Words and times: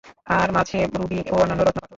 আর 0.31 0.47
মাঝে 0.55 0.79
রুবি 0.93 1.19
ও 1.25 1.35
অন্যান্য 1.35 1.61
রত্নপাথর। 1.61 1.89